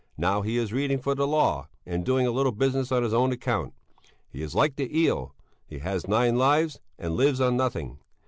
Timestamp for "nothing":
7.55-7.99